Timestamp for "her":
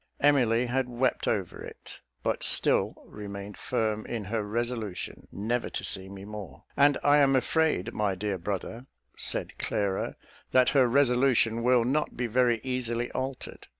4.23-4.43, 10.69-10.87